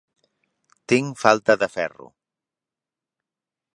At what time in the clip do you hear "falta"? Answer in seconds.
1.23-1.57